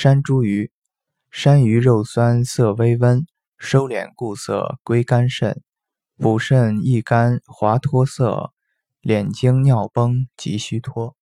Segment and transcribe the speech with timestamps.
[0.00, 0.70] 山茱萸，
[1.28, 3.26] 山萸肉酸涩微温，
[3.58, 5.60] 收敛固涩归肝肾，
[6.16, 8.52] 补肾益肝，滑脱涩，
[9.02, 11.16] 敛经尿崩，及虚脱。